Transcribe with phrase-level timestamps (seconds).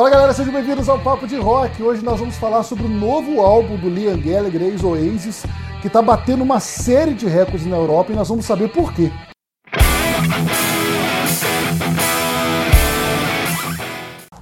[0.00, 1.82] Fala galera, sejam bem-vindos ao Papo de Rock.
[1.82, 5.44] Hoje nós vamos falar sobre o novo álbum do Liam Gallagher, ex-Oasis,
[5.82, 9.12] que está batendo uma série de recordes na Europa e nós vamos saber por quê.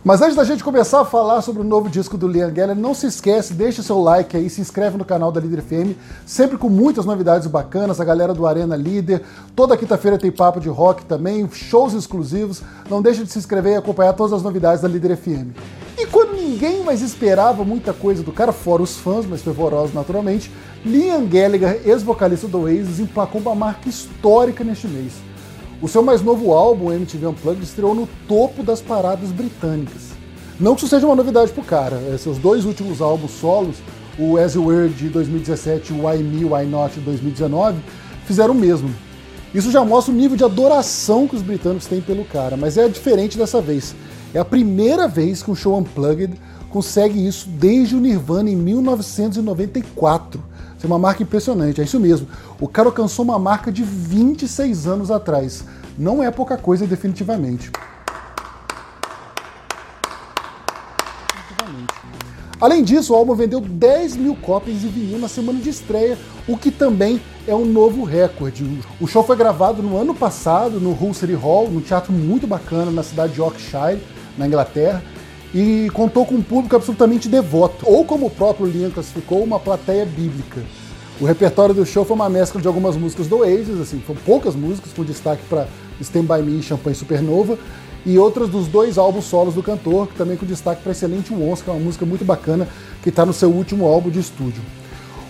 [0.08, 2.94] Mas antes da gente começar a falar sobre o novo disco do Liam Gallagher, não
[2.94, 6.70] se esquece, deixa seu like aí, se inscreve no canal da Líder FM, sempre com
[6.70, 9.20] muitas novidades bacanas, a galera do Arena Líder,
[9.54, 13.76] toda quinta-feira tem papo de rock também, shows exclusivos, não deixa de se inscrever e
[13.76, 15.54] acompanhar todas as novidades da Líder FM.
[15.98, 20.50] E quando ninguém mais esperava muita coisa do cara, fora os fãs, mas fervorosos naturalmente,
[20.86, 25.12] Liam Gallagher, ex-vocalista do Oasis, emplacou uma marca histórica neste mês.
[25.80, 30.08] O seu mais novo álbum, MTV Unplugged, estreou no topo das paradas britânicas.
[30.58, 33.76] Não que isso seja uma novidade pro cara, é, seus dois últimos álbuns solos,
[34.18, 37.78] o As You Were de 2017 e o Why Me, Why Not de 2019,
[38.26, 38.92] fizeram o mesmo.
[39.54, 42.88] Isso já mostra o nível de adoração que os britânicos têm pelo cara, mas é
[42.88, 43.94] diferente dessa vez.
[44.34, 46.34] É a primeira vez que um show Unplugged
[46.70, 50.42] consegue isso desde o Nirvana em 1994.
[50.78, 52.28] Isso é uma marca impressionante, é isso mesmo.
[52.60, 55.64] O cara alcançou uma marca de 26 anos atrás.
[55.98, 57.72] Não é pouca coisa, definitivamente.
[62.60, 66.56] Além disso, o álbum vendeu 10 mil cópias de vinil na semana de estreia, o
[66.56, 68.80] que também é um novo recorde.
[69.00, 72.90] O show foi gravado no ano passado no Hull City Hall, num teatro muito bacana
[72.90, 74.00] na cidade de Yorkshire,
[74.36, 75.02] na Inglaterra,
[75.54, 80.04] e contou com um público absolutamente devoto, ou como o próprio Liam classificou, uma plateia
[80.04, 80.62] bíblica.
[81.20, 84.54] O repertório do show foi uma mescla de algumas músicas do Oasis, assim, foram poucas
[84.54, 85.66] músicas, com destaque para
[86.00, 87.58] Stand By Me e Champagne Supernova,
[88.06, 91.70] e outras dos dois álbuns solos do cantor, também com destaque para Excelente Once, que
[91.70, 92.68] é uma música muito bacana,
[93.02, 94.62] que está no seu último álbum de estúdio.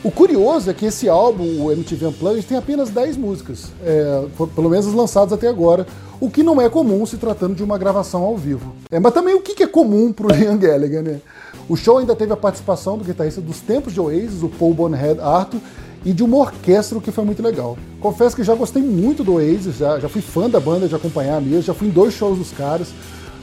[0.02, 4.70] O curioso é que esse álbum, o MTV Unplugged, tem apenas 10 músicas, é, pelo
[4.70, 5.86] menos lançadas até agora,
[6.20, 8.76] o que não é comum se tratando de uma gravação ao vivo.
[8.92, 11.20] É, mas também o que é comum para o Gallagher, né?
[11.68, 15.20] O show ainda teve a participação do guitarrista dos tempos de Oasis, o Paul Bonehead
[15.20, 15.60] Arthur,
[16.04, 17.76] e de uma orquestra, o que foi muito legal.
[18.00, 21.40] Confesso que já gostei muito do Oasis, já, já fui fã da banda de acompanhar
[21.40, 22.88] mesmo, já fui em dois shows dos caras,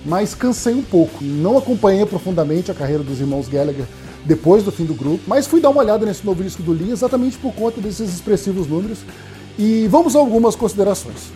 [0.06, 1.22] mas cansei um pouco.
[1.22, 3.86] Não acompanhei profundamente a carreira dos irmãos Gallagher
[4.26, 6.92] depois do fim do grupo, mas fui dar uma olhada nesse novo disco do Lee
[6.92, 9.00] exatamente por conta desses expressivos números.
[9.58, 11.32] E vamos a algumas considerações.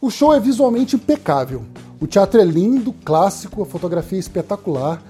[0.00, 1.64] O show é visualmente impecável.
[2.00, 5.02] O teatro é lindo, clássico, a fotografia é espetacular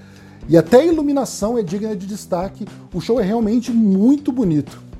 [0.47, 2.67] e até a iluminação é digna de destaque.
[2.93, 4.92] O show é realmente muito bonito.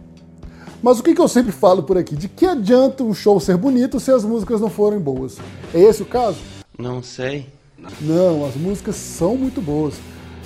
[0.84, 2.14] Mas o que, eu sempre falo por aqui?
[2.14, 5.38] De que adianta um show ser bonito se as músicas não forem boas?
[5.74, 6.40] É esse o caso?
[6.78, 7.48] Não sei.
[8.02, 9.94] Não, as músicas são muito boas.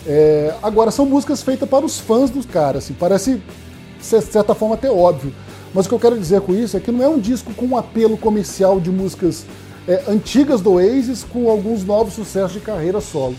[0.05, 3.41] É, agora, são músicas feitas para os fãs dos caras, assim, parece,
[3.97, 5.33] de certa forma, até óbvio.
[5.73, 7.65] Mas o que eu quero dizer com isso é que não é um disco com
[7.65, 9.43] um apelo comercial de músicas
[9.87, 13.35] é, antigas do Oasis com alguns novos sucessos de carreira solo.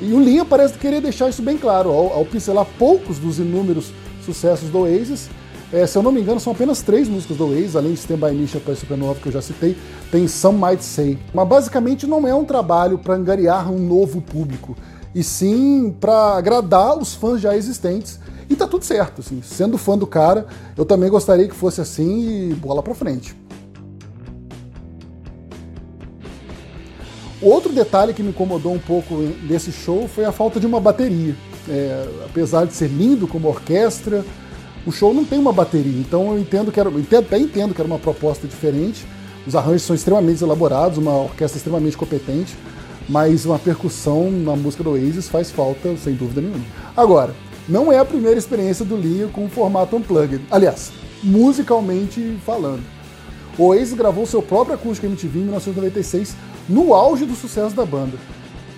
[0.00, 3.92] E o Linha parece querer deixar isso bem claro, ao, ao pincelar poucos dos inúmeros
[4.24, 5.30] sucessos do Oasis.
[5.72, 8.18] É, se eu não me engano, são apenas três músicas do Oasis, além de Stand
[8.18, 9.74] By Me, Chapéu Supernova, que eu já citei,
[10.10, 11.18] tem Some Might Say.
[11.32, 14.76] Mas basicamente não é um trabalho para angariar um novo público,
[15.14, 19.40] e sim para agradar os fãs já existentes e tá tudo certo, assim.
[19.42, 20.46] Sendo fã do cara,
[20.76, 23.34] eu também gostaria que fosse assim e bola pra frente.
[27.40, 29.16] Outro detalhe que me incomodou um pouco
[29.48, 31.34] desse show foi a falta de uma bateria.
[31.68, 34.24] É, apesar de ser lindo como orquestra,
[34.86, 36.00] o show não tem uma bateria.
[36.00, 39.06] Então eu entendo que era, até entendo que era uma proposta diferente.
[39.46, 42.56] Os arranjos são extremamente elaborados, uma orquestra extremamente competente,
[43.08, 46.64] mas uma percussão na música do Oasis faz falta, sem dúvida nenhuma.
[46.96, 47.34] Agora,
[47.68, 50.44] não é a primeira experiência do Liam com o formato unplugged.
[50.50, 52.82] Aliás, musicalmente falando.
[53.58, 56.34] O Oasis gravou seu próprio acústico MTV em 1996,
[56.68, 58.16] no auge do sucesso da banda.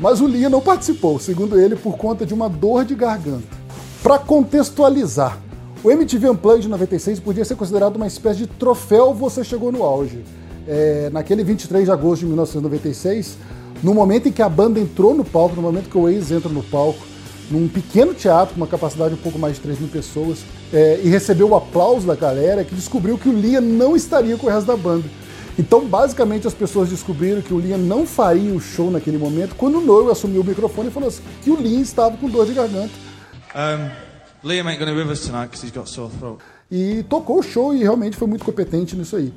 [0.01, 3.47] Mas o Liam não participou, segundo ele, por conta de uma dor de garganta.
[4.03, 5.39] Para contextualizar,
[5.85, 9.83] o MTV Unplugged de 96 podia ser considerado uma espécie de troféu Você Chegou no
[9.83, 10.25] Auge.
[10.67, 13.37] É, naquele 23 de agosto de 1996,
[13.83, 16.49] no momento em que a banda entrou no palco, no momento que o Oasis entra
[16.49, 17.01] no palco,
[17.51, 20.39] num pequeno teatro com uma capacidade de um pouco mais de 3 mil pessoas
[20.73, 24.47] é, e recebeu o aplauso da galera que descobriu que o Liam não estaria com
[24.47, 25.05] o resto da banda.
[25.59, 29.77] Então, basicamente, as pessoas descobriram que o Liam não faria o show naquele momento quando
[29.77, 32.55] o Noel assumiu o microfone e falou assim, que o Liam estava com dor de
[32.55, 32.91] garganta.
[33.55, 34.04] Um,
[34.45, 36.39] Liam ain't gonna be with us tonight because he's got sore throat.
[36.71, 39.33] E tocou o show e realmente foi muito competente nisso aí.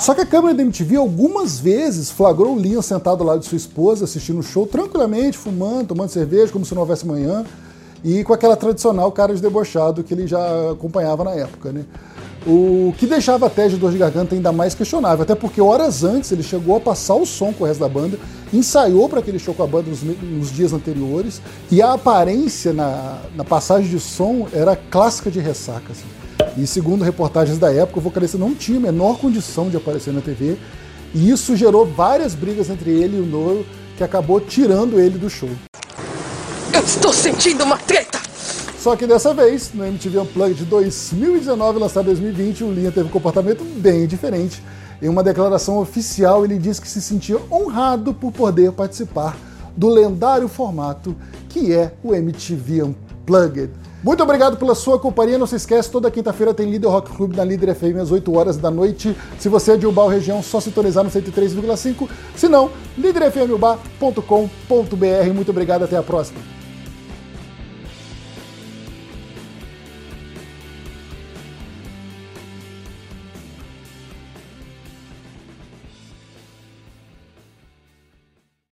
[0.00, 3.46] Só que a câmera da MTV algumas vezes flagrou o Liam sentado ao lado de
[3.46, 7.44] sua esposa, assistindo o show tranquilamente, fumando, tomando cerveja, como se não houvesse manhã,
[8.02, 11.84] e com aquela tradicional cara de debochado que ele já acompanhava na época, né?
[12.46, 16.04] O que deixava a tese de dor de garganta ainda mais questionável, até porque horas
[16.04, 18.18] antes ele chegou a passar o som com o resto da banda,
[18.52, 23.18] ensaiou para aquele show com a banda nos, nos, dias anteriores, e a aparência na,
[23.34, 25.92] na, passagem de som era clássica de ressaca.
[25.92, 26.06] Assim.
[26.56, 30.20] E segundo reportagens da época, o vocalista não tinha a menor condição de aparecer na
[30.20, 30.56] TV,
[31.14, 35.28] e isso gerou várias brigas entre ele e o Noro, que acabou tirando ele do
[35.28, 35.50] show.
[36.72, 38.17] Eu estou sentindo uma treta!
[38.78, 43.08] Só que dessa vez, no MTV Unplugged de 2019, lançado em 2020, o Linha teve
[43.08, 44.62] um comportamento bem diferente.
[45.02, 49.36] Em uma declaração oficial, ele disse que se sentia honrado por poder participar
[49.76, 51.14] do lendário formato
[51.48, 53.70] que é o MTV Unplugged.
[54.02, 55.38] Muito obrigado pela sua companhia.
[55.38, 58.56] Não se esquece, toda quinta-feira tem Líder Rock Club na Líder FM às 8 horas
[58.56, 59.16] da noite.
[59.40, 62.08] Se você é de Ubal região, só sintonizar no 103,5.
[62.36, 65.34] Se não, líderfmubá.com.br.
[65.34, 66.57] Muito obrigado, até a próxima.